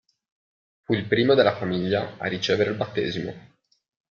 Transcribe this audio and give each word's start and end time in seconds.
Fu 0.83 0.93
il 0.95 1.05
primo 1.05 1.35
della 1.35 1.55
famiglia 1.57 2.17
a 2.17 2.25
ricevere 2.27 2.71
il 2.71 2.75
battesimo. 2.75 3.35